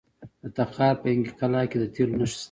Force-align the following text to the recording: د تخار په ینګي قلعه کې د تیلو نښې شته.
د 0.41 0.43
تخار 0.55 0.93
په 1.01 1.07
ینګي 1.11 1.31
قلعه 1.39 1.65
کې 1.71 1.77
د 1.79 1.85
تیلو 1.93 2.13
نښې 2.19 2.27
شته. 2.31 2.39